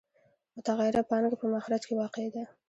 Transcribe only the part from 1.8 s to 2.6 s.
کې واقع ده